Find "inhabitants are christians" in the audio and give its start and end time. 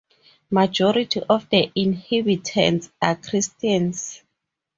1.75-4.23